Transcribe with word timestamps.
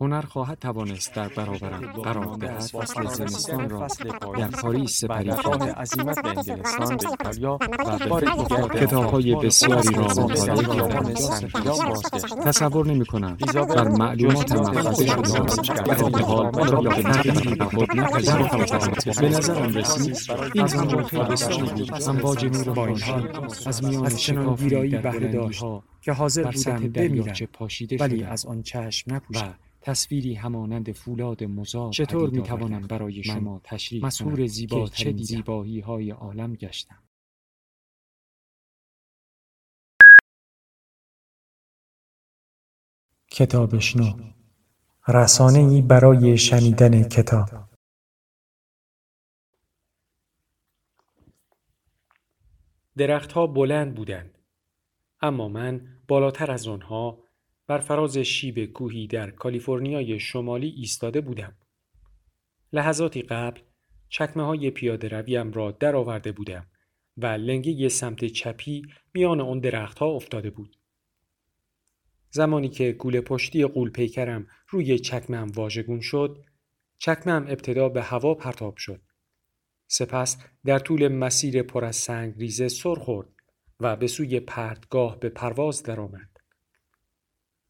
هنر 0.00 0.20
خواهد 0.20 0.58
توانست 0.58 1.14
در 1.14 1.28
برابرم 1.28 1.92
قرار 1.92 2.36
دهد. 2.36 2.60
فصل 2.60 3.06
زمستان 3.06 3.70
را 3.70 3.86
در 4.38 4.48
پاریس 4.48 5.00
سپری 5.00 5.28
راه 5.28 5.42
کردم 5.42 5.66
عزیمت 5.66 6.22
به 6.22 6.28
انگلستان 6.28 6.96
به 6.96 7.10
ایتالیا 7.10 7.54
و 7.54 7.58
به 7.58 7.66
دیگر 7.66 8.34
دیگر 8.36 8.68
به 8.68 8.86
کتاب‌های 8.86 9.34
بسیاری 9.34 9.94
را 9.94 10.02
مطالعه 10.02 10.76
کردم. 10.76 11.14
تصور 12.44 12.86
نمی 12.86 13.06
کنم 13.06 13.36
ایزابل 13.46 13.74
بر 13.74 13.88
معلومات 13.88 14.52
محفظه 14.52 15.06
شده 15.06 15.82
در 15.82 15.94
حال 15.94 16.46
آن 16.46 16.72
را 16.72 16.80
به 16.80 17.02
تغییری 17.02 17.54
به 17.54 17.64
خود 17.64 17.96
نپذیرفتم 17.96 19.20
به 19.20 19.28
نظرم 19.28 19.74
رسید 19.74 20.16
رسید 20.16 20.30
این 20.54 20.66
خیلی 21.04 21.24
بسیاری 21.24 21.62
بود. 21.62 22.02
امواج 22.08 22.44
نور 22.44 22.70
با 22.74 22.86
این 22.86 22.96
خورشید 22.96 23.36
حال. 23.36 23.50
از 23.66 23.84
میان 23.84 24.08
بهره 25.02 25.32
داشت 25.32 25.64
که 26.00 26.12
حاضر 26.12 26.50
بودم 26.50 26.88
بمیرم. 26.88 27.34
ولی 28.00 28.24
از 28.24 28.46
آن 28.46 28.62
چشم 28.62 29.14
نپوشم 29.14 29.54
تصویری 29.86 30.34
همانند 30.34 30.92
فولاد 30.92 31.44
مزار 31.44 31.92
چطور 31.92 32.30
می‌توانم 32.30 32.74
آوردم 32.74 32.86
برای 32.86 33.22
شما 33.22 33.60
تشریح 33.64 34.46
زیباترین 34.46 35.16
که 35.16 35.22
چه؟ 35.22 35.24
زیبایی 35.24 35.80
های 35.80 36.10
عالم 36.10 36.54
گشتم 36.54 37.02
کتابشنو 43.30 44.32
رسانه 45.08 45.58
ای 45.58 45.82
برای 45.82 46.38
شنیدن 46.38 47.02
کتاب 47.02 47.48
درختها 52.96 53.46
بلند 53.46 53.94
بودند. 53.94 54.38
اما 55.20 55.48
من 55.48 56.02
بالاتر 56.08 56.50
از 56.50 56.68
آنها 56.68 57.25
بر 57.66 57.78
فراز 57.78 58.18
شیب 58.18 58.64
کوهی 58.64 59.06
در 59.06 59.30
کالیفرنیای 59.30 60.20
شمالی 60.20 60.68
ایستاده 60.68 61.20
بودم. 61.20 61.56
لحظاتی 62.72 63.22
قبل 63.22 63.60
چکمه 64.08 64.42
های 64.42 64.70
پیاده 64.70 65.08
رویم 65.08 65.52
را 65.52 65.70
درآورده 65.70 66.32
بودم 66.32 66.66
و 67.16 67.26
لنگه 67.26 67.88
سمت 67.88 68.24
چپی 68.24 68.82
میان 69.14 69.40
آن 69.40 69.60
درختها 69.60 70.06
افتاده 70.06 70.50
بود. 70.50 70.76
زمانی 72.30 72.68
که 72.68 72.92
گوله 72.92 73.20
پشتی 73.20 73.64
قول 73.64 73.90
پیکرم 73.90 74.46
روی 74.68 74.98
چکمم 74.98 75.46
واژگون 75.54 76.00
شد، 76.00 76.44
چکمم 76.98 77.46
ابتدا 77.48 77.88
به 77.88 78.02
هوا 78.02 78.34
پرتاب 78.34 78.76
شد. 78.76 79.02
سپس 79.88 80.38
در 80.64 80.78
طول 80.78 81.08
مسیر 81.08 81.62
پر 81.62 81.84
از 81.84 81.96
سنگ 81.96 82.34
ریزه 82.38 82.68
سر 82.68 82.94
خورد 82.94 83.28
و 83.80 83.96
به 83.96 84.06
سوی 84.06 84.40
پرتگاه 84.40 85.20
به 85.20 85.28
پرواز 85.28 85.82
درآمد. 85.82 86.35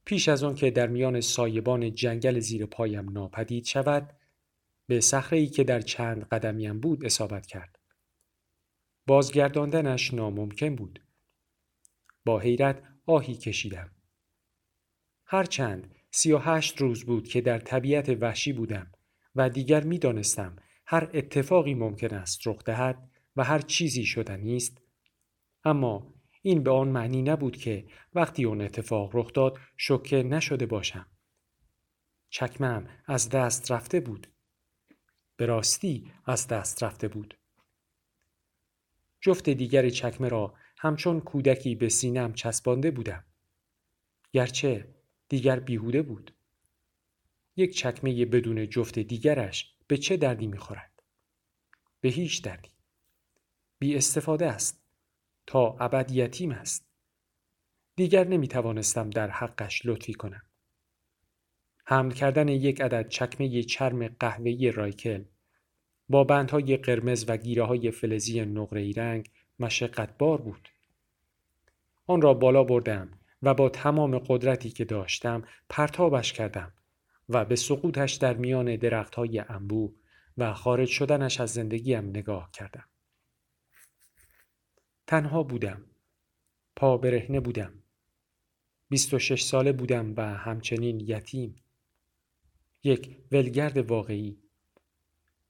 پیش 0.06 0.28
از 0.28 0.44
آن 0.44 0.54
که 0.54 0.70
در 0.70 0.86
میان 0.86 1.20
سایبان 1.20 1.94
جنگل 1.94 2.38
زیر 2.38 2.66
پایم 2.66 3.08
ناپدید 3.08 3.64
شود، 3.64 4.12
به 4.86 5.00
صخره‌ای 5.00 5.46
که 5.46 5.64
در 5.64 5.80
چند 5.80 6.24
قدمیم 6.24 6.80
بود 6.80 7.04
اصابت 7.04 7.46
کرد. 7.46 7.78
بازگرداندنش 9.06 10.14
ناممکن 10.14 10.76
بود. 10.76 11.02
با 12.24 12.38
حیرت 12.38 12.82
آهی 13.06 13.34
کشیدم. 13.34 13.90
هرچند 15.24 15.94
سی 16.10 16.32
و 16.32 16.38
هشت 16.38 16.80
روز 16.80 17.04
بود 17.04 17.28
که 17.28 17.40
در 17.40 17.58
طبیعت 17.58 18.08
وحشی 18.08 18.52
بودم 18.52 18.92
و 19.34 19.50
دیگر 19.50 19.84
می 19.84 19.98
دانستم 19.98 20.56
هر 20.86 21.10
اتفاقی 21.14 21.74
ممکن 21.74 22.14
است 22.14 22.46
رخ 22.46 22.64
دهد 22.64 23.10
و 23.36 23.44
هر 23.44 23.58
چیزی 23.58 24.04
شدنی 24.04 24.56
است 24.56 24.82
اما 25.64 26.14
این 26.46 26.62
به 26.62 26.70
آن 26.70 26.88
معنی 26.88 27.22
نبود 27.22 27.56
که 27.56 27.86
وقتی 28.14 28.44
اون 28.44 28.60
اتفاق 28.60 29.16
رخ 29.16 29.32
داد 29.32 29.58
شوکه 29.76 30.22
نشده 30.22 30.66
باشم 30.66 31.06
چکمم 32.30 32.88
از 33.06 33.28
دست 33.28 33.70
رفته 33.70 34.00
بود 34.00 34.26
به 35.36 35.46
راستی 35.46 36.12
از 36.24 36.46
دست 36.46 36.82
رفته 36.82 37.08
بود 37.08 37.38
جفت 39.20 39.50
دیگر 39.50 39.88
چکمه 39.90 40.28
را 40.28 40.54
همچون 40.78 41.20
کودکی 41.20 41.74
به 41.74 41.88
سینم 41.88 42.32
چسبانده 42.32 42.90
بودم 42.90 43.24
گرچه 44.32 44.94
دیگر 45.28 45.60
بیهوده 45.60 46.02
بود 46.02 46.34
یک 47.56 47.76
چکمه 47.76 48.24
بدون 48.24 48.68
جفت 48.68 48.98
دیگرش 48.98 49.76
به 49.86 49.96
چه 49.96 50.16
دردی 50.16 50.46
می‌خورد؟ 50.46 51.02
به 52.00 52.08
هیچ 52.08 52.42
دردی. 52.42 52.70
بی 53.78 53.96
استفاده 53.96 54.46
است. 54.46 54.85
تا 55.46 55.76
ابد 55.80 56.10
یتیم 56.10 56.52
است. 56.52 56.86
دیگر 57.96 58.28
نمی 58.28 58.48
توانستم 58.48 59.10
در 59.10 59.30
حقش 59.30 59.82
لطفی 59.86 60.14
کنم. 60.14 60.42
حمل 61.84 62.10
کردن 62.10 62.48
یک 62.48 62.80
عدد 62.80 63.08
چکمه 63.08 63.62
چرم 63.62 64.08
قهوه‌ای 64.08 64.72
رایکل 64.72 65.24
با 66.08 66.24
بندهای 66.24 66.76
قرمز 66.76 67.24
و 67.28 67.36
گیره 67.36 67.64
های 67.64 67.90
فلزی 67.90 68.44
نقره‌ای 68.44 68.92
رنگ 68.92 69.30
مشقت 69.58 70.18
بار 70.18 70.40
بود. 70.40 70.68
آن 72.06 72.22
را 72.22 72.34
بالا 72.34 72.64
بردم 72.64 73.10
و 73.42 73.54
با 73.54 73.68
تمام 73.68 74.18
قدرتی 74.18 74.70
که 74.70 74.84
داشتم 74.84 75.42
پرتابش 75.68 76.32
کردم 76.32 76.72
و 77.28 77.44
به 77.44 77.56
سقوطش 77.56 78.14
در 78.14 78.34
میان 78.34 78.76
درختهای 78.76 79.38
انبوه 79.38 79.92
و 80.38 80.54
خارج 80.54 80.88
شدنش 80.88 81.40
از 81.40 81.50
زندگیم 81.50 82.08
نگاه 82.08 82.50
کردم. 82.52 82.84
تنها 85.06 85.42
بودم. 85.42 85.84
پا 86.76 86.96
برهنه 86.96 87.40
بودم. 87.40 87.72
26 88.88 89.42
ساله 89.42 89.72
بودم 89.72 90.14
و 90.16 90.34
همچنین 90.34 91.00
یتیم. 91.00 91.56
یک 92.82 93.16
ولگرد 93.32 93.78
واقعی. 93.78 94.38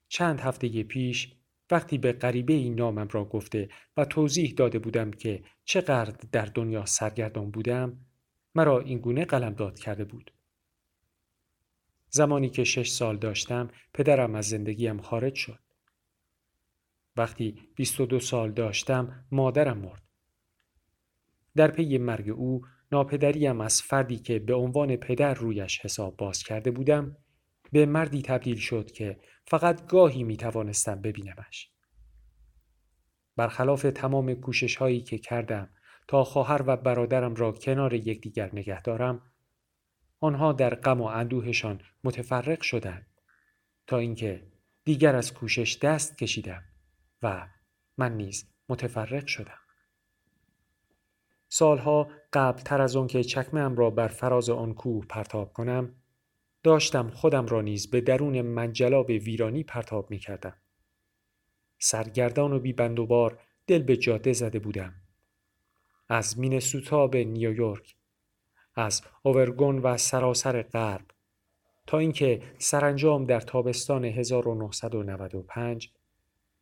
چند 0.08 0.40
هفته 0.40 0.82
پیش 0.82 1.32
وقتی 1.70 1.98
به 1.98 2.12
غریبه 2.12 2.52
این 2.52 2.74
نامم 2.74 3.08
را 3.10 3.24
گفته 3.24 3.68
و 3.96 4.04
توضیح 4.04 4.54
داده 4.56 4.78
بودم 4.78 5.10
که 5.10 5.42
چقدر 5.64 6.16
در 6.32 6.46
دنیا 6.46 6.86
سرگردان 6.86 7.50
بودم 7.50 8.00
مرا 8.54 8.80
اینگونه 8.80 9.24
قلمداد 9.24 9.78
کرده 9.78 10.04
بود. 10.04 10.32
زمانی 12.10 12.50
که 12.50 12.64
شش 12.64 12.88
سال 12.88 13.16
داشتم 13.16 13.70
پدرم 13.94 14.34
از 14.34 14.48
زندگیم 14.48 15.00
خارج 15.00 15.34
شد. 15.34 15.65
وقتی 17.16 17.58
22 17.76 18.20
سال 18.20 18.52
داشتم 18.52 19.26
مادرم 19.32 19.78
مرد. 19.78 20.02
در 21.56 21.70
پی 21.70 21.98
مرگ 21.98 22.28
او 22.30 22.62
ناپدریم 22.92 23.60
از 23.60 23.82
فردی 23.82 24.18
که 24.18 24.38
به 24.38 24.54
عنوان 24.54 24.96
پدر 24.96 25.34
رویش 25.34 25.80
حساب 25.80 26.16
باز 26.16 26.42
کرده 26.42 26.70
بودم 26.70 27.16
به 27.72 27.86
مردی 27.86 28.22
تبدیل 28.22 28.56
شد 28.56 28.90
که 28.90 29.20
فقط 29.46 29.86
گاهی 29.86 30.24
می 30.24 30.36
توانستم 30.36 31.00
ببینمش. 31.02 31.70
برخلاف 33.36 33.86
تمام 33.94 34.34
کوشش 34.34 34.76
هایی 34.76 35.00
که 35.00 35.18
کردم 35.18 35.70
تا 36.08 36.24
خواهر 36.24 36.62
و 36.66 36.76
برادرم 36.76 37.34
را 37.34 37.52
کنار 37.52 37.94
یکدیگر 37.94 38.50
نگه 38.52 38.82
دارم 38.82 39.22
آنها 40.20 40.52
در 40.52 40.74
غم 40.74 41.00
و 41.00 41.04
اندوهشان 41.04 41.80
متفرق 42.04 42.62
شدند 42.62 43.06
تا 43.86 43.98
اینکه 43.98 44.46
دیگر 44.84 45.16
از 45.16 45.34
کوشش 45.34 45.78
دست 45.82 46.18
کشیدم 46.18 46.62
و 47.22 47.48
من 47.98 48.16
نیز 48.16 48.46
متفرق 48.68 49.26
شدم 49.26 49.58
سالها 51.48 52.08
قبل 52.32 52.62
تر 52.62 52.82
از 52.82 52.96
آن 52.96 53.06
که 53.06 53.24
چکمه‌ام 53.24 53.76
را 53.76 53.90
بر 53.90 54.08
فراز 54.08 54.50
آن 54.50 54.74
کوه 54.74 55.06
پرتاب 55.06 55.52
کنم 55.52 55.94
داشتم 56.62 57.10
خودم 57.10 57.46
را 57.46 57.60
نیز 57.60 57.90
به 57.90 58.00
درون 58.00 58.42
منجلاب 58.42 59.08
ویرانی 59.08 59.62
پرتاب 59.62 60.10
می 60.10 60.18
کردم. 60.18 60.56
سرگردان 61.78 62.52
و 62.52 62.58
بیبند 62.58 62.98
و 62.98 63.06
بار 63.06 63.38
دل 63.66 63.82
به 63.82 63.96
جاده 63.96 64.32
زده 64.32 64.58
بودم. 64.58 64.94
از 66.08 66.38
مینسوتا 66.38 67.06
به 67.06 67.24
نیویورک 67.24 67.96
از 68.74 69.02
اوورگون 69.22 69.78
و 69.78 69.96
سراسر 69.96 70.62
غرب 70.62 71.04
تا 71.86 71.98
اینکه 71.98 72.42
سرانجام 72.58 73.24
در 73.24 73.40
تابستان 73.40 74.04
1995 74.04 75.92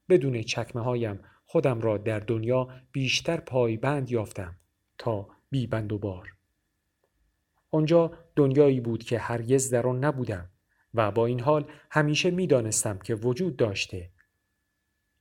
بدون 0.08 0.42
چکمه 0.42 0.82
هایم 0.82 1.20
خودم 1.44 1.80
را 1.80 1.98
در 1.98 2.18
دنیا 2.20 2.68
بیشتر 2.92 3.36
پایبند 3.36 4.10
یافتم 4.10 4.56
تا 4.98 5.28
بیبند 5.50 5.92
و 5.92 5.98
بار. 5.98 6.28
آنجا 7.70 8.12
دنیایی 8.36 8.80
بود 8.80 9.04
که 9.04 9.18
هرگز 9.18 9.70
در 9.70 9.86
آن 9.86 10.04
نبودم 10.04 10.50
و 10.94 11.10
با 11.10 11.26
این 11.26 11.40
حال 11.40 11.70
همیشه 11.90 12.30
می 12.30 12.46
دانستم 12.46 12.98
که 12.98 13.14
وجود 13.14 13.56
داشته. 13.56 14.10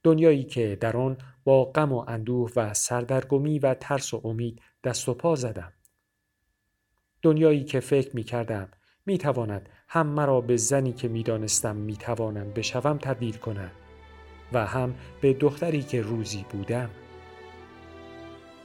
دنیایی 0.04 0.44
که 0.44 0.78
در 0.82 0.98
آن 0.98 1.18
با 1.44 1.66
غم 1.66 1.92
و 1.92 2.06
اندوه 2.08 2.52
و 2.56 2.74
سردرگمی 2.74 3.60
و 3.60 3.74
ترس 3.74 4.14
و 4.14 4.22
امید 4.24 4.62
دست 4.84 5.10
و 5.10 5.14
پا 5.14 5.36
زدم 5.36 5.74
دنیایی 7.22 7.64
که 7.64 7.80
فکر 7.80 8.16
می 8.16 8.24
کردم 8.24 8.70
می 9.06 9.18
تواند 9.18 9.70
هم 9.88 10.08
مرا 10.08 10.42
به 10.42 10.58
زنی 10.58 10.94
که 10.94 11.08
می 11.08 11.24
دانستم 11.24 11.76
می 11.76 11.96
توانم 11.96 12.52
بشوم 12.54 12.98
تبدیل 12.98 13.38
کند 13.38 13.83
و 14.54 14.66
هم 14.66 14.96
به 15.22 15.34
دختری 15.34 15.84
که 15.84 16.02
روزی 16.02 16.46
بودم. 16.50 16.90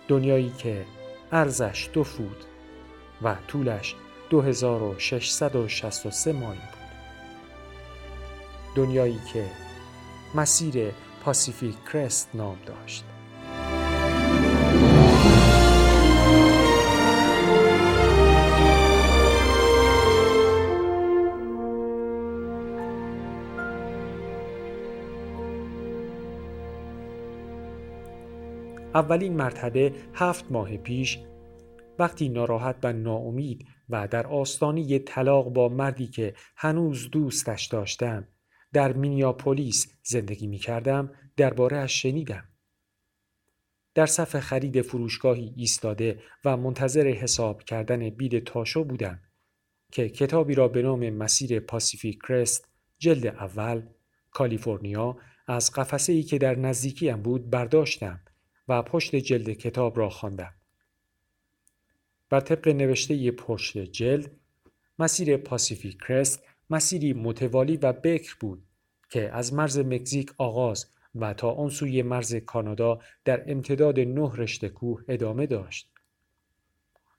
دنیایی 0.08 0.52
که 0.58 0.84
ارزش 1.32 1.88
دو 1.92 2.04
فوت 2.04 2.46
و 3.22 3.36
طولش 3.48 3.94
2663 4.30 6.32
مایل 6.32 6.60
بود. 6.60 6.88
دنیایی 8.74 9.20
که 9.32 9.46
مسیر 10.34 10.92
پاسیفیک 11.24 11.76
کرست 11.92 12.30
نام 12.34 12.58
داشت. 12.66 13.04
اولین 28.98 29.36
مرتبه 29.36 29.92
هفت 30.14 30.52
ماه 30.52 30.76
پیش 30.76 31.18
وقتی 31.98 32.28
ناراحت 32.28 32.76
و 32.82 32.92
ناامید 32.92 33.66
و 33.88 34.08
در 34.08 34.26
آستانه 34.26 34.98
طلاق 34.98 35.48
با 35.48 35.68
مردی 35.68 36.06
که 36.06 36.34
هنوز 36.56 37.10
دوستش 37.10 37.66
داشتم 37.66 38.28
در 38.72 38.92
مینیاپولیس 38.92 39.92
زندگی 40.02 40.46
می 40.46 40.58
کردم 40.58 41.10
درباره 41.36 41.76
اش 41.76 42.02
شنیدم. 42.02 42.44
در 43.94 44.06
صف 44.06 44.40
خرید 44.40 44.82
فروشگاهی 44.82 45.52
ایستاده 45.56 46.20
و 46.44 46.56
منتظر 46.56 47.06
حساب 47.06 47.62
کردن 47.62 48.10
بیل 48.10 48.40
تاشو 48.40 48.84
بودم 48.84 49.20
که 49.92 50.08
کتابی 50.08 50.54
را 50.54 50.68
به 50.68 50.82
نام 50.82 51.10
مسیر 51.10 51.60
پاسیفیک 51.60 52.18
کرست 52.28 52.68
جلد 52.98 53.26
اول 53.26 53.82
کالیفرنیا 54.30 55.16
از 55.46 55.72
قفسه 55.72 56.12
ای 56.12 56.22
که 56.22 56.38
در 56.38 56.58
نزدیکیم 56.58 57.22
بود 57.22 57.50
برداشتم 57.50 58.20
و 58.68 58.82
پشت 58.82 59.16
جلد 59.16 59.50
کتاب 59.50 59.98
را 59.98 60.08
خواندم. 60.08 60.54
بر 62.30 62.40
طبق 62.40 62.68
نوشته 62.68 63.30
پشت 63.30 63.78
جلد 63.78 64.30
مسیر 64.98 65.36
پاسیفیک 65.36 65.98
کرست 65.98 66.42
مسیری 66.70 67.12
متوالی 67.12 67.76
و 67.76 67.92
بکر 67.92 68.36
بود 68.40 68.62
که 69.10 69.30
از 69.32 69.54
مرز 69.54 69.78
مکزیک 69.78 70.32
آغاز 70.38 70.86
و 71.14 71.34
تا 71.34 71.50
آن 71.50 71.68
سوی 71.68 72.02
مرز 72.02 72.34
کانادا 72.34 73.00
در 73.24 73.52
امتداد 73.52 74.00
نه 74.00 74.36
رشته 74.36 74.68
کوه 74.68 75.04
ادامه 75.08 75.46
داشت. 75.46 75.90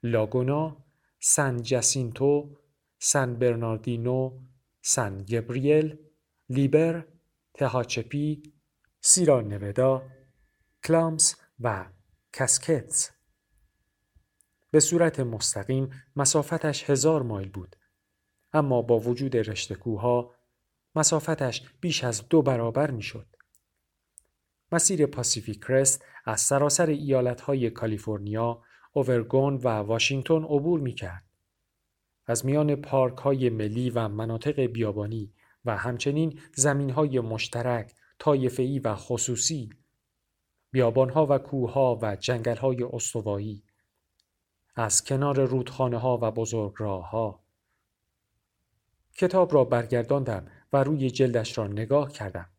لاگونا، 0.04 0.78
سن 1.19 1.62
جاسینتو، 1.62 2.57
سن 3.00 3.36
برناردینو، 3.36 4.40
سن 4.81 5.18
گبریل، 5.18 5.98
لیبر، 6.50 7.06
تهاچپی، 7.54 8.44
سیرا 9.02 9.42
نودا، 9.42 10.04
کلامس 10.84 11.36
و 11.60 11.86
کسکتس 12.34 13.12
به 14.72 14.80
صورت 14.80 15.20
مستقیم 15.20 15.90
مسافتش 16.16 16.90
هزار 16.90 17.24
مایل 17.24 17.50
بود 17.50 17.76
اما 18.54 18.81
با 18.81 19.00
وجود 19.00 19.38
رشته 19.38 19.76
کوها 19.76 20.36
مسافتش 20.96 21.64
بیش 21.81 22.04
از 22.04 22.30
دو 22.30 22.42
برابر 22.42 22.92
می‌شد. 22.92 23.28
مسیر 24.72 25.06
پاسیفیک 25.06 25.60
کرست 25.64 26.06
از 26.26 26.42
سراسر 26.42 26.86
ایالتهای 26.86 27.70
کالیفرنیا، 27.70 28.62
اوورگون 28.94 29.56
و 29.56 29.68
واشنگتن 29.68 30.44
عبور 30.44 30.80
می 30.80 30.94
کرد. 30.94 31.24
از 32.26 32.46
میان 32.46 32.76
پارک 32.76 33.18
های 33.18 33.50
ملی 33.50 33.90
و 33.90 34.08
مناطق 34.08 34.60
بیابانی 34.60 35.34
و 35.66 35.78
همچنین 35.78 36.40
زمین 36.56 36.90
های 36.90 37.20
مشترک، 37.20 37.94
طایفه‌ای 38.20 38.80
و 38.80 38.96
خصوصی 38.96 39.70
بیابانها 40.71 41.25
و 41.30 41.38
کوهها 41.38 42.00
و 42.01 42.16
جنگلهای 42.16 42.83
استوایی 42.83 43.63
از 44.75 45.04
کنار 45.04 45.45
رودخانه 45.45 45.98
ها 45.98 46.19
و 46.21 46.31
بزرگ 46.31 46.74
راه 46.77 47.10
ها. 47.10 47.44
کتاب 49.18 49.54
را 49.54 49.63
برگرداندم 49.63 50.48
و 50.74 50.83
روی 50.83 51.12
جلدش 51.12 51.57
را 51.57 51.68
نگاه 51.68 52.12
کردم. 52.12 52.50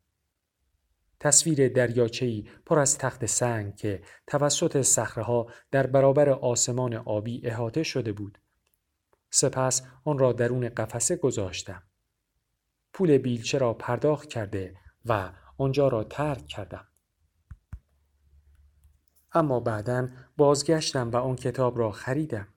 تصویر 1.20 1.68
دریاچه‌ای 1.68 2.48
پر 2.66 2.78
از 2.78 2.98
تخت 2.98 3.26
سنگ 3.26 3.76
که 3.76 4.02
توسط 4.26 4.82
صخره 4.82 5.46
در 5.70 5.86
برابر 5.86 6.28
آسمان 6.28 6.94
آبی 6.94 7.46
احاطه 7.46 7.82
شده 7.82 8.12
بود. 8.12 8.38
سپس 9.30 9.82
آن 10.04 10.18
را 10.18 10.32
درون 10.32 10.68
قفسه 10.68 11.16
گذاشتم. 11.16 11.82
پول 12.92 13.18
بیلچه 13.18 13.58
را 13.58 13.74
پرداخت 13.74 14.28
کرده 14.28 14.76
و 15.04 15.32
آنجا 15.58 15.88
را 15.88 16.04
ترک 16.04 16.46
کردم. 16.46 16.89
اما 19.32 19.60
بعدا 19.60 20.08
بازگشتم 20.36 21.10
و 21.10 21.16
آن 21.16 21.36
کتاب 21.36 21.78
را 21.78 21.90
خریدم. 21.90 22.48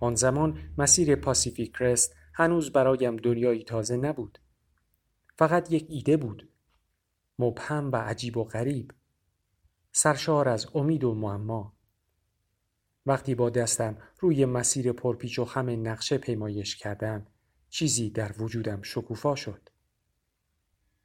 آن 0.00 0.14
زمان 0.14 0.58
مسیر 0.78 1.16
پاسیفیک 1.16 1.72
کرست 1.72 2.14
هنوز 2.34 2.72
برایم 2.72 3.16
دنیایی 3.16 3.64
تازه 3.64 3.96
نبود. 3.96 4.38
فقط 5.38 5.72
یک 5.72 5.86
ایده 5.88 6.16
بود. 6.16 6.48
مبهم 7.38 7.92
و 7.92 7.96
عجیب 7.96 8.36
و 8.36 8.44
غریب. 8.44 8.90
سرشار 9.92 10.48
از 10.48 10.66
امید 10.74 11.04
و 11.04 11.14
معما. 11.14 11.76
وقتی 13.06 13.34
با 13.34 13.50
دستم 13.50 13.98
روی 14.20 14.44
مسیر 14.44 14.92
پرپیچ 14.92 15.38
و 15.38 15.44
خم 15.44 15.88
نقشه 15.88 16.18
پیمایش 16.18 16.76
کردم 16.76 17.26
چیزی 17.68 18.10
در 18.10 18.34
وجودم 18.38 18.82
شکوفا 18.82 19.34
شد. 19.34 19.68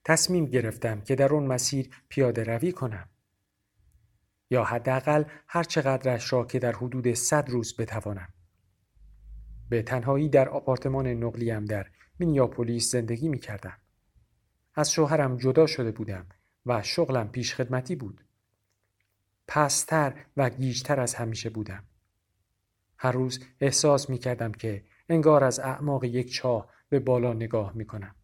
تصمیم 0.05 0.45
گرفتم 0.45 1.01
که 1.01 1.15
در 1.15 1.33
آن 1.33 1.43
مسیر 1.43 1.89
پیاده 2.09 2.43
روی 2.43 2.71
کنم. 2.71 3.09
یا 4.49 4.63
حداقل 4.63 5.23
هر 5.47 5.63
چقدرش 5.63 6.33
را 6.33 6.45
که 6.45 6.59
در 6.59 6.71
حدود 6.71 7.13
صد 7.13 7.49
روز 7.49 7.75
بتوانم. 7.77 8.29
به 9.69 9.81
تنهایی 9.81 10.29
در 10.29 10.49
آپارتمان 10.49 11.07
نقلیم 11.07 11.65
در 11.65 11.87
مینیاپولیس 12.19 12.91
زندگی 12.91 13.29
می 13.29 13.39
کردم. 13.39 13.77
از 14.75 14.91
شوهرم 14.91 15.37
جدا 15.37 15.67
شده 15.67 15.91
بودم 15.91 16.25
و 16.65 16.81
شغلم 16.81 17.27
پیش 17.27 17.55
خدمتی 17.55 17.95
بود. 17.95 18.23
پستر 19.47 20.13
و 20.37 20.49
گیجتر 20.49 20.99
از 20.99 21.15
همیشه 21.15 21.49
بودم. 21.49 21.83
هر 22.97 23.11
روز 23.11 23.39
احساس 23.61 24.09
می 24.09 24.17
کردم 24.17 24.51
که 24.51 24.83
انگار 25.09 25.43
از 25.43 25.59
اعماق 25.59 26.03
یک 26.03 26.33
چاه 26.33 26.69
به 26.89 26.99
بالا 26.99 27.33
نگاه 27.33 27.71
می 27.75 27.85
کنم. 27.85 28.15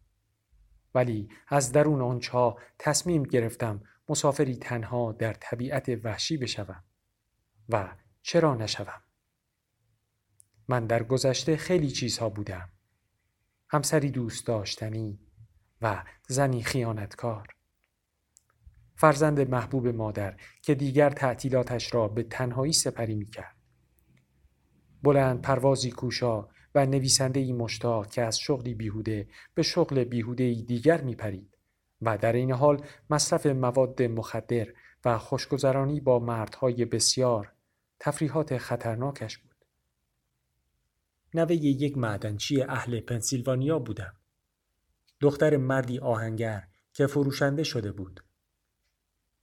ولی 0.94 1.28
از 1.48 1.72
درون 1.72 2.02
آن 2.02 2.18
چاه 2.20 2.56
تصمیم 2.78 3.22
گرفتم 3.22 3.80
مسافری 4.08 4.56
تنها 4.56 5.12
در 5.12 5.32
طبیعت 5.32 5.88
وحشی 6.04 6.36
بشوم 6.36 6.84
و 7.68 7.96
چرا 8.22 8.54
نشوم 8.54 9.02
من 10.68 10.86
در 10.86 11.02
گذشته 11.02 11.56
خیلی 11.56 11.90
چیزها 11.90 12.28
بودم 12.28 12.68
همسری 13.68 14.10
دوست 14.10 14.46
داشتنی 14.46 15.20
و 15.82 16.04
زنی 16.28 16.62
خیانتکار 16.62 17.56
فرزند 18.96 19.40
محبوب 19.50 19.88
مادر 19.88 20.36
که 20.62 20.74
دیگر 20.74 21.10
تعطیلاتش 21.10 21.94
را 21.94 22.08
به 22.08 22.22
تنهایی 22.22 22.72
سپری 22.72 23.14
می 23.14 23.26
کرد. 23.26 23.56
بلند 25.02 25.42
پروازی 25.42 25.90
کوشا 25.90 26.48
و 26.74 26.86
نویسنده 26.86 27.40
ای 27.40 27.52
مشتاق 27.52 28.06
که 28.10 28.22
از 28.22 28.38
شغلی 28.38 28.74
بیهوده 28.74 29.28
به 29.54 29.62
شغل 29.62 30.04
بیهوده 30.04 30.54
دیگر 30.54 31.00
می 31.00 31.14
پرید. 31.14 31.55
و 32.02 32.18
در 32.18 32.32
این 32.32 32.52
حال 32.52 32.86
مصرف 33.10 33.46
مواد 33.46 34.02
مخدر 34.02 34.66
و 35.04 35.18
خوشگذرانی 35.18 36.00
با 36.00 36.18
مردهای 36.18 36.84
بسیار 36.84 37.52
تفریحات 38.00 38.58
خطرناکش 38.58 39.38
بود. 39.38 39.64
نوه 41.34 41.52
یک 41.52 41.98
معدنچی 41.98 42.62
اهل 42.62 43.00
پنسیلوانیا 43.00 43.78
بودم. 43.78 44.14
دختر 45.20 45.56
مردی 45.56 45.98
آهنگر 45.98 46.68
که 46.92 47.06
فروشنده 47.06 47.62
شده 47.62 47.92
بود. 47.92 48.24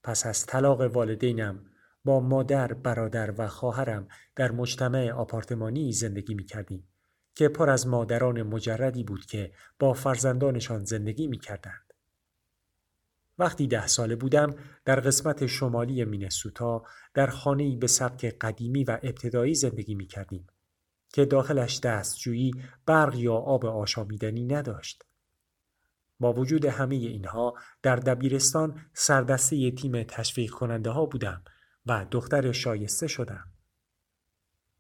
پس 0.04 0.26
از 0.26 0.46
طلاق 0.46 0.82
والدینم 0.82 1.66
با 2.06 2.20
مادر، 2.20 2.74
برادر 2.74 3.34
و 3.38 3.48
خواهرم 3.48 4.08
در 4.36 4.52
مجتمع 4.52 5.12
آپارتمانی 5.12 5.92
زندگی 5.92 6.34
می 6.34 6.44
کردیم 6.44 6.88
که 7.36 7.48
پر 7.48 7.70
از 7.70 7.88
مادران 7.88 8.44
مجردی 8.44 9.04
بود 9.04 9.26
که 9.26 9.52
با 9.80 9.94
فرزندانشان 9.94 10.84
زندگی 10.84 11.28
می 11.28 11.40
کردند. 11.40 11.93
وقتی 13.38 13.68
ده 13.68 13.88
ساله 13.88 14.16
بودم 14.16 14.56
در 14.86 15.00
قسمت 15.00 15.46
شمالی 15.46 16.06
مینسوتا 16.06 16.84
در 17.14 17.28
خانه‌ای 17.28 17.76
به 17.76 17.88
سبک 17.88 18.26
قدیمی 18.26 18.84
و 18.84 19.00
ابتدایی 19.04 19.56
زندگی 19.56 19.96
می 19.96 20.06
کردیم 20.06 20.48
که 21.14 21.26
داخلش 21.26 21.80
دستجویی 21.80 22.52
برق 22.86 23.16
یا 23.16 23.34
آب 23.36 23.66
آشامیدنی 23.66 24.44
نداشت. 24.44 25.06
با 26.20 26.34
وجود 26.34 26.66
همه 26.66 26.96
اینها 26.96 27.54
در 27.82 27.96
دبیرستان 27.96 28.82
سردسته 28.94 29.72
تیم 29.72 30.04
تشویق 30.04 30.52
کننده 30.52 30.90
ها 30.90 31.06
بودم 31.06 31.44
و 31.86 32.06
دختر 32.12 32.52
شایسته 32.52 33.08
شدم. 33.08 33.44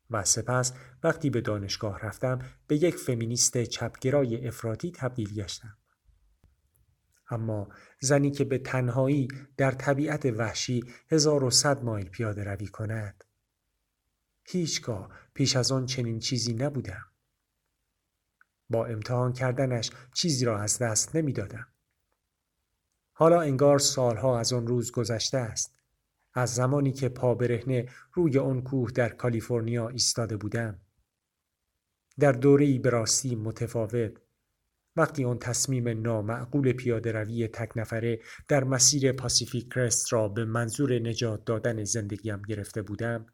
و 0.10 0.24
سپس 0.24 0.74
وقتی 1.03 1.29
به 1.29 1.41
دانشگاه 1.41 2.00
رفتم 2.00 2.39
به 2.67 2.75
یک 2.75 2.95
فمینیست 2.95 3.63
چپگرای 3.63 4.48
افراطی 4.48 4.91
تبدیل 4.91 5.33
گشتم. 5.33 5.77
اما 7.30 7.70
زنی 8.00 8.32
که 8.32 8.44
به 8.46 8.58
تنهایی 8.58 9.27
در 9.58 9.72
طبیعت 9.72 10.25
وحشی 10.25 10.84
هزار 11.12 11.44
و 11.44 11.50
صد 11.50 11.84
مایل 11.84 12.10
پیاده 12.10 12.44
روی 12.44 12.68
کند 12.68 13.24
هیچگاه 14.46 15.10
پیش 15.34 15.56
از 15.56 15.72
آن 15.72 15.86
چنین 15.86 16.20
چیزی 16.20 16.53
نبودم. 16.53 17.06
با 18.70 18.86
امتحان 18.86 19.34
کردنش 19.34 19.92
چیزی 20.13 20.46
را 20.46 20.60
از 20.60 20.80
دست 20.80 21.15
نمی‌دادم. 21.15 21.68
حالا 23.13 23.42
انگار 23.42 23.80
سالها 23.80 24.39
از 24.39 24.53
آن 24.53 24.68
روز 24.68 24.92
گذشته 24.92 25.38
است. 25.38 25.75
از 26.34 26.56
زمانی 26.56 26.92
که 26.92 27.10
پا 27.10 27.36
برهنه 27.36 27.89
روی 28.13 28.39
آن 28.39 28.62
کوه 28.62 28.92
در 28.92 29.10
کالیفرنیا 29.10 29.89
ایستاده 29.89 30.38
بودم. 30.38 30.80
در 32.20 32.32
دوره‌ای 32.32 32.80
به 32.80 32.89
راستی 32.89 33.36
متفاوت 33.36 34.23
وقتی 34.96 35.26
آن 35.26 35.40
تصمیم 35.40 36.02
نامعقول 36.02 36.74
پیاده 36.74 37.12
روی 37.12 37.48
تک 37.48 37.72
نفره 37.76 38.20
در 38.48 38.64
مسیر 38.64 39.12
پاسیفیک 39.12 39.74
کرست 39.74 40.14
را 40.14 40.28
به 40.28 40.46
منظور 40.46 41.00
نجات 41.00 41.46
دادن 41.46 41.84
زندگیم 41.84 42.42
گرفته 42.42 42.82
بودم 42.82 43.26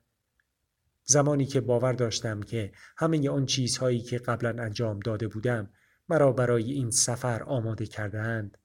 زمانی 1.03 1.45
که 1.45 1.61
باور 1.61 1.93
داشتم 1.93 2.41
که 2.41 2.71
همه 2.97 3.29
آن 3.29 3.45
چیزهایی 3.45 4.01
که 4.01 4.17
قبلا 4.17 4.63
انجام 4.63 4.99
داده 4.99 5.27
بودم 5.27 5.69
مرا 6.09 6.31
برای 6.31 6.71
این 6.71 6.91
سفر 6.91 7.43
آماده 7.43 7.85
کردهاند 7.85 8.57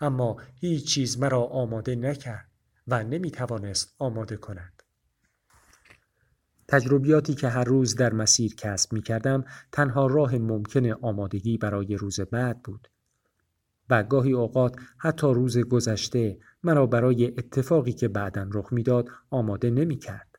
اما 0.00 0.36
هیچ 0.54 0.86
چیز 0.86 1.18
مرا 1.18 1.44
آماده 1.44 1.96
نکرد 1.96 2.48
و 2.86 3.02
نمی 3.02 3.30
توانست 3.30 3.94
آماده 3.98 4.36
کند. 4.36 4.77
تجربیاتی 6.68 7.34
که 7.34 7.48
هر 7.48 7.64
روز 7.64 7.94
در 7.94 8.12
مسیر 8.12 8.54
کسب 8.54 8.92
می 8.92 9.02
کردم 9.02 9.44
تنها 9.72 10.06
راه 10.06 10.38
ممکن 10.38 10.90
آمادگی 10.90 11.58
برای 11.58 11.96
روز 11.96 12.20
بعد 12.20 12.62
بود 12.62 12.88
و 13.90 14.02
گاهی 14.02 14.32
اوقات 14.32 14.76
حتی 14.98 15.26
روز 15.34 15.58
گذشته 15.58 16.38
مرا 16.62 16.86
برای 16.86 17.26
اتفاقی 17.26 17.92
که 17.92 18.08
بعدا 18.08 18.48
رخ 18.52 18.72
می‌داد 18.72 19.08
آماده 19.30 19.70
نمی 19.70 19.96
کرد. 19.96 20.38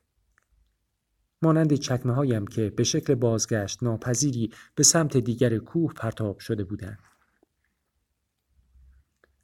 مانند 1.42 1.74
چکمه 1.74 2.12
هایم 2.12 2.46
که 2.46 2.70
به 2.70 2.84
شکل 2.84 3.14
بازگشت 3.14 3.82
ناپذیری 3.82 4.52
به 4.74 4.82
سمت 4.82 5.16
دیگر 5.16 5.58
کوه 5.58 5.92
پرتاب 5.92 6.38
شده 6.38 6.64
بودند. 6.64 6.98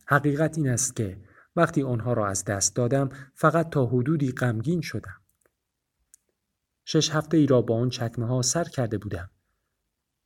حقیقت 0.06 0.58
این 0.58 0.68
است 0.68 0.96
که 0.96 1.20
وقتی 1.56 1.82
آنها 1.82 2.12
را 2.12 2.26
از 2.26 2.44
دست 2.44 2.76
دادم 2.76 3.08
فقط 3.34 3.70
تا 3.70 3.86
حدودی 3.86 4.32
غمگین 4.32 4.80
شدم. 4.80 5.25
شش 6.88 7.10
هفته 7.10 7.36
ای 7.36 7.46
را 7.46 7.62
با 7.62 7.76
آن 7.76 7.88
چکمه 7.88 8.26
ها 8.26 8.42
سر 8.42 8.64
کرده 8.64 8.98
بودم. 8.98 9.30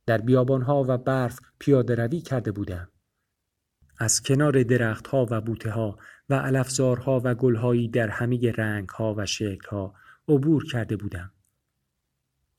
در 0.05 0.17
بیابان 0.17 0.61
ها 0.61 0.85
و 0.87 0.97
برف 0.97 1.39
پیاده 1.59 1.95
روی 1.95 2.21
کرده 2.21 2.51
بودم. 2.51 2.87
از 3.97 4.21
کنار 4.21 4.63
درخت 4.63 5.07
ها 5.07 5.27
و 5.29 5.41
بوته 5.41 5.71
ها 5.71 5.97
و 6.29 6.33
علفزارها 6.33 7.21
و 7.23 7.35
گلهایی 7.35 7.87
در 7.87 8.07
همه 8.07 8.51
رنگ 8.51 8.89
ها 8.89 9.15
و 9.17 9.25
شکل 9.25 9.69
ها 9.69 9.93
عبور 10.27 10.65
کرده 10.65 10.95
بودم. 10.95 11.31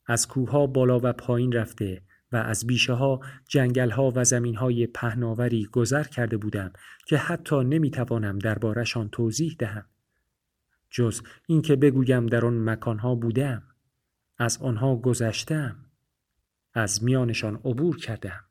از 0.07 0.29
کوهها 0.29 0.67
بالا 0.67 1.01
و 1.03 1.13
پایین 1.13 1.53
رفته 1.53 2.03
و 2.33 2.37
از 2.37 2.67
بیشه 2.67 2.93
ها 2.93 3.21
جنگل 3.49 3.91
ها 3.91 4.13
و 4.17 4.25
زمین 4.25 4.57
های 4.57 4.87
پهناوری 4.87 5.69
گذر 5.73 6.05
کرده 6.05 6.37
بودم 6.37 6.73
که 7.07 7.17
حتی 7.17 7.65
نمی‌توانم 7.65 8.39
دربارشان 8.39 9.09
توضیح 9.09 9.57
دهم. 9.59 9.85
جز 10.91 11.23
اینکه 11.47 11.77
بگویم 11.77 12.27
در 12.27 12.47
آن 12.47 12.71
مکانها 12.71 13.15
بودم. 13.15 13.63
از 14.39 14.59
آنها 14.59 14.97
گذشتم. 14.97 15.77
از 16.75 17.05
میانشان 17.05 17.55
عبور 17.57 17.97
کردم. 17.97 18.45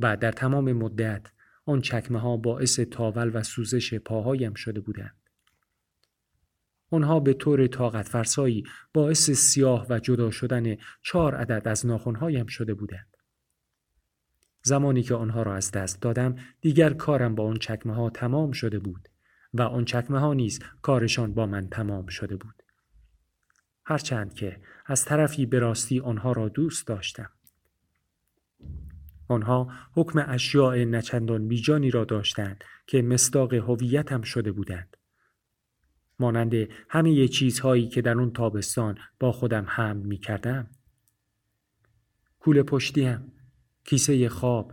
و 0.00 0.16
در 0.16 0.32
تمام 0.32 0.72
مدت 0.72 1.26
آن 1.66 1.80
چکمه 1.80 2.18
ها 2.18 2.36
باعث 2.36 2.80
تاول 2.80 3.30
و 3.34 3.42
سوزش 3.42 3.94
پاهایم 3.94 4.54
شده 4.54 4.80
بودند. 4.80 5.16
آنها 6.90 7.20
به 7.20 7.34
طور 7.34 7.66
طاقت 7.66 8.08
فرسایی 8.08 8.64
باعث 8.94 9.30
سیاه 9.30 9.86
و 9.90 9.98
جدا 9.98 10.30
شدن 10.30 10.76
چهار 11.02 11.34
عدد 11.34 11.68
از 11.68 11.86
ناخونهایم 11.86 12.46
شده 12.46 12.74
بودند. 12.74 13.16
زمانی 14.62 15.02
که 15.02 15.14
آنها 15.14 15.42
را 15.42 15.54
از 15.54 15.70
دست 15.70 16.02
دادم 16.02 16.36
دیگر 16.60 16.92
کارم 16.92 17.34
با 17.34 17.46
آن 17.46 17.56
چکمه 17.56 17.94
ها 17.94 18.10
تمام 18.10 18.52
شده 18.52 18.78
بود 18.78 19.08
و 19.54 19.62
آن 19.62 19.84
چکمه 19.84 20.18
ها 20.18 20.34
نیز 20.34 20.60
کارشان 20.82 21.34
با 21.34 21.46
من 21.46 21.68
تمام 21.68 22.06
شده 22.06 22.36
بود. 22.36 22.57
هرچند 23.88 24.34
که 24.34 24.60
از 24.86 25.04
طرفی 25.04 25.46
به 25.46 25.58
راستی 25.58 26.00
آنها 26.00 26.32
را 26.32 26.48
دوست 26.48 26.86
داشتم. 26.86 27.30
آنها 29.28 29.72
حکم 29.94 30.24
اشیاء 30.28 30.84
نچندان 30.84 31.48
بیجانی 31.48 31.90
را 31.90 32.04
داشتند 32.04 32.64
که 32.86 33.02
مصداق 33.02 33.54
هویتم 33.54 34.22
شده 34.22 34.52
بودند. 34.52 34.96
مانند 36.18 36.54
همه 36.88 37.28
چیزهایی 37.28 37.88
که 37.88 38.02
در 38.02 38.18
اون 38.18 38.32
تابستان 38.32 38.98
با 39.20 39.32
خودم 39.32 39.64
حمل 39.68 40.02
می 40.02 40.18
کردم. 40.18 40.70
کوله 42.40 42.62
پشتیم، 42.62 43.32
کیسه 43.84 44.28
خواب، 44.28 44.72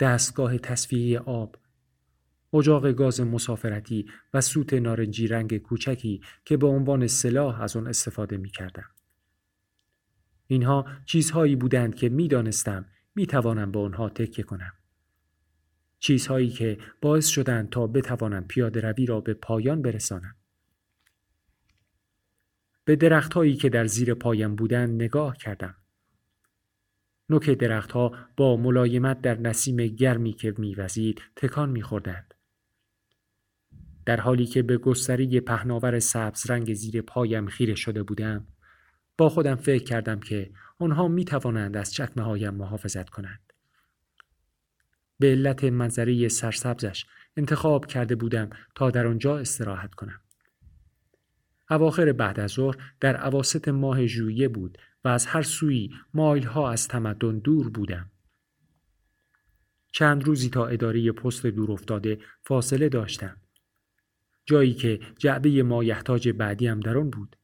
دستگاه 0.00 0.58
تصفیه 0.58 1.18
آب، 1.18 1.56
اجاق 2.56 2.92
گاز 2.92 3.20
مسافرتی 3.20 4.06
و 4.34 4.40
سوت 4.40 4.72
نارنجی 4.72 5.28
رنگ 5.28 5.58
کوچکی 5.58 6.20
که 6.44 6.56
به 6.56 6.66
عنوان 6.66 7.06
سلاح 7.06 7.60
از 7.60 7.76
آن 7.76 7.86
استفاده 7.86 8.36
می 8.36 8.50
کردم. 8.50 8.90
اینها 10.46 10.86
چیزهایی 11.06 11.56
بودند 11.56 11.94
که 11.94 12.08
می 12.08 12.28
دانستم 12.28 12.86
می 13.14 13.26
توانم 13.26 13.72
به 13.72 13.78
آنها 13.78 14.08
تکیه 14.08 14.44
کنم. 14.44 14.72
چیزهایی 15.98 16.48
که 16.48 16.78
باعث 17.00 17.26
شدند 17.26 17.70
تا 17.70 17.86
بتوانم 17.86 18.44
پیاده 18.44 18.80
روی 18.80 19.06
را 19.06 19.20
به 19.20 19.34
پایان 19.34 19.82
برسانم. 19.82 20.36
به 22.84 22.96
درختهایی 22.96 23.56
که 23.56 23.68
در 23.68 23.86
زیر 23.86 24.14
پایم 24.14 24.56
بودند 24.56 25.02
نگاه 25.02 25.36
کردم. 25.36 25.74
نوک 27.28 27.50
درختها 27.50 28.12
با 28.36 28.56
ملایمت 28.56 29.20
در 29.20 29.38
نسیم 29.40 29.76
گرمی 29.76 30.32
که 30.32 30.54
میوزید 30.58 31.22
تکان 31.36 31.70
میخوردند. 31.70 32.34
در 34.06 34.20
حالی 34.20 34.46
که 34.46 34.62
به 34.62 34.78
گستری 34.78 35.40
پهناور 35.40 35.98
سبز 35.98 36.50
رنگ 36.50 36.74
زیر 36.74 37.02
پایم 37.02 37.46
خیره 37.46 37.74
شده 37.74 38.02
بودم 38.02 38.46
با 39.18 39.28
خودم 39.28 39.54
فکر 39.54 39.84
کردم 39.84 40.20
که 40.20 40.50
آنها 40.78 41.08
می 41.08 41.24
توانند 41.24 41.76
از 41.76 41.92
چکمه 41.92 42.24
هایم 42.24 42.54
محافظت 42.54 43.10
کنند. 43.10 43.52
به 45.18 45.26
علت 45.30 45.64
منظره 45.64 46.28
سرسبزش 46.28 47.06
انتخاب 47.36 47.86
کرده 47.86 48.14
بودم 48.14 48.50
تا 48.74 48.90
در 48.90 49.06
آنجا 49.06 49.38
استراحت 49.38 49.94
کنم. 49.94 50.20
اواخر 51.70 52.12
بعد 52.12 52.40
از 52.40 52.50
ظهر 52.50 52.76
در 53.00 53.16
عواست 53.16 53.68
ماه 53.68 54.06
ژوئیه 54.06 54.48
بود 54.48 54.78
و 55.04 55.08
از 55.08 55.26
هر 55.26 55.42
سوی 55.42 55.90
مایل 56.14 56.46
ها 56.46 56.70
از 56.70 56.88
تمدن 56.88 57.38
دور 57.38 57.70
بودم. 57.70 58.10
چند 59.92 60.24
روزی 60.24 60.50
تا 60.50 60.66
اداره 60.66 61.12
پست 61.12 61.46
دور 61.46 61.72
افتاده 61.72 62.18
فاصله 62.44 62.88
داشتم. 62.88 63.36
جایی 64.46 64.74
که 64.74 65.00
جعبه 65.18 65.62
مایحتاج 65.62 66.28
بعدیم 66.28 66.80
در 66.80 66.98
آن 66.98 67.10
بود. 67.10 67.36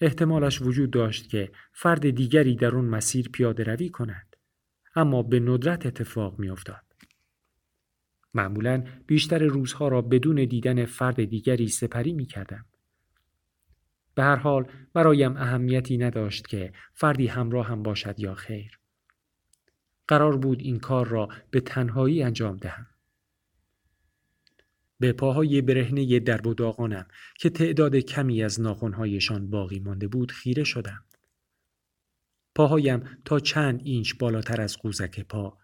احتمالش 0.00 0.62
وجود 0.62 0.90
داشت 0.90 1.28
که 1.28 1.52
فرد 1.72 2.10
دیگری 2.10 2.56
در 2.56 2.74
اون 2.74 2.84
مسیر 2.84 3.28
پیاده 3.28 3.64
روی 3.64 3.88
کند. 3.88 4.36
اما 4.94 5.22
به 5.22 5.40
ندرت 5.40 5.86
اتفاق 5.86 6.38
می 6.38 6.50
افتاد. 6.50 6.84
معمولا 8.34 8.84
بیشتر 9.06 9.38
روزها 9.38 9.88
را 9.88 10.02
بدون 10.02 10.44
دیدن 10.44 10.84
فرد 10.84 11.24
دیگری 11.24 11.68
سپری 11.68 12.12
می 12.12 12.26
کردم. 12.26 12.64
به 14.14 14.22
هر 14.22 14.36
حال 14.36 14.70
برایم 14.94 15.36
اهمیتی 15.36 15.98
نداشت 15.98 16.46
که 16.46 16.72
فردی 16.94 17.26
همراه 17.26 17.66
هم 17.66 17.82
باشد 17.82 18.20
یا 18.20 18.34
خیر. 18.34 18.78
قرار 20.08 20.36
بود 20.36 20.60
این 20.60 20.78
کار 20.78 21.06
را 21.06 21.28
به 21.50 21.60
تنهایی 21.60 22.22
انجام 22.22 22.56
دهم. 22.56 22.86
به 25.00 25.12
پاهای 25.12 25.62
برهنه 25.62 26.20
درب 26.20 26.46
و 26.46 26.54
داغانم 26.54 27.06
که 27.38 27.50
تعداد 27.50 27.96
کمی 27.96 28.42
از 28.42 28.60
ناخونهایشان 28.60 29.50
باقی 29.50 29.78
مانده 29.78 30.08
بود 30.08 30.32
خیره 30.32 30.64
شدم. 30.64 31.04
پاهایم 32.54 33.04
تا 33.24 33.40
چند 33.40 33.80
اینچ 33.84 34.14
بالاتر 34.18 34.60
از 34.60 34.76
قوزک 34.76 35.20
پا 35.20 35.58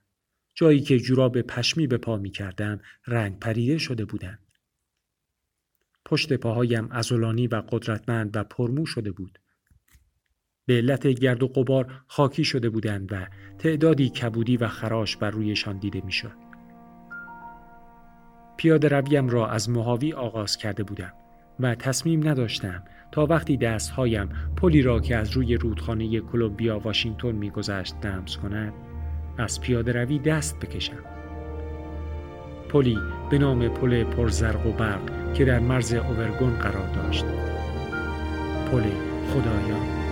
جایی 0.54 0.80
که 0.80 0.98
جوراب 0.98 1.42
پشمی 1.42 1.86
به 1.86 1.98
پا 1.98 2.16
می 2.16 2.30
کردم 2.30 2.80
رنگ 3.06 3.38
پریده 3.38 3.78
شده 3.78 4.04
بودند. 4.04 4.38
پشت 6.04 6.32
پاهایم 6.32 6.88
ازولانی 6.90 7.46
و 7.46 7.62
قدرتمند 7.68 8.36
و 8.36 8.44
پرمو 8.44 8.86
شده 8.86 9.12
بود. 9.12 9.38
به 10.66 10.74
علت 10.74 11.06
گرد 11.06 11.42
و 11.42 11.48
قبار 11.48 12.04
خاکی 12.06 12.44
شده 12.44 12.70
بودند 12.70 13.12
و 13.12 13.26
تعدادی 13.58 14.08
کبودی 14.08 14.56
و 14.56 14.68
خراش 14.68 15.16
بر 15.16 15.30
رویشان 15.30 15.78
دیده 15.78 16.00
می‌شد. 16.04 16.43
پیاده 18.56 18.88
رویم 18.88 19.28
را 19.28 19.48
از 19.48 19.70
مهاوی 19.70 20.12
آغاز 20.12 20.56
کرده 20.56 20.82
بودم 20.82 21.12
و 21.60 21.74
تصمیم 21.74 22.28
نداشتم 22.28 22.82
تا 23.12 23.26
وقتی 23.26 23.56
دستهایم 23.56 24.28
پلی 24.56 24.82
را 24.82 25.00
که 25.00 25.16
از 25.16 25.30
روی 25.30 25.54
رودخانه 25.54 26.20
کلمبیا 26.20 26.78
واشنگتن 26.78 27.32
میگذشت 27.32 28.00
لمس 28.00 28.36
کند 28.36 28.72
از 29.38 29.60
پیاده 29.60 29.92
روی 29.92 30.18
دست 30.18 30.60
بکشم. 30.60 31.04
پلی 32.68 32.98
به 33.30 33.38
نام 33.38 33.68
پل 33.68 34.04
پرزرق 34.04 34.66
و 34.66 34.72
برق 34.72 35.34
که 35.34 35.44
در 35.44 35.58
مرز 35.58 35.92
اورگون 35.92 36.58
قرار 36.58 36.88
داشت. 36.94 37.24
پل 38.70 38.82
خدایان. 39.30 40.03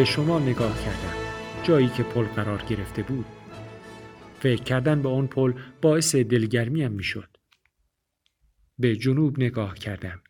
به 0.00 0.06
شما 0.06 0.38
نگاه 0.38 0.84
کردم. 0.84 1.14
جایی 1.62 1.88
که 1.88 2.02
پل 2.02 2.24
قرار 2.24 2.62
گرفته 2.62 3.02
بود. 3.02 3.26
فکر 4.38 4.62
کردن 4.62 5.02
به 5.02 5.08
آن 5.08 5.26
پل 5.26 5.52
باعث 5.82 6.14
دلگرمیم 6.14 6.92
می‌شد. 6.92 7.36
به 8.78 8.96
جنوب 8.96 9.38
نگاه 9.38 9.74
کردم. 9.74 10.22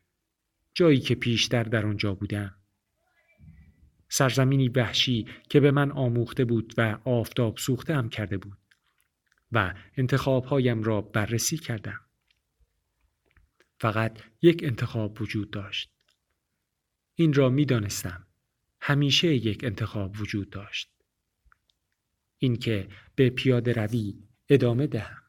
جایی 0.74 1.00
که 1.00 1.14
پیشتر 1.14 1.62
در 1.62 1.86
آنجا 1.86 2.14
بودم. 2.14 2.54
سرزمینی 4.08 4.68
وحشی 4.68 5.26
که 5.48 5.60
به 5.60 5.70
من 5.70 5.90
آموخته 5.90 6.44
بود 6.44 6.74
و 6.76 6.98
آفتاب 7.04 7.58
سوخته 7.58 7.94
هم 7.94 8.08
کرده 8.08 8.38
بود 8.38 8.58
و 9.52 9.74
انتخابهایم 9.96 10.82
را 10.82 11.00
بررسی 11.00 11.56
کردم. 11.56 12.00
فقط 13.80 14.22
یک 14.42 14.64
انتخاب 14.64 15.22
وجود 15.22 15.50
داشت. 15.50 15.92
این 17.14 17.32
را 17.32 17.48
می 17.48 17.64
دانستم 17.64 18.26
همیشه 18.82 19.34
یک 19.34 19.64
انتخاب 19.64 20.20
وجود 20.20 20.50
داشت. 20.50 20.90
اینکه 22.38 22.88
به 23.14 23.30
پیاده 23.30 23.72
روی 23.72 24.14
ادامه 24.48 24.86
دهم. 24.86 25.22